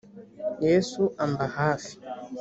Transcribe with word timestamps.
yesu 0.65 1.01
ambahafi. 1.23 1.93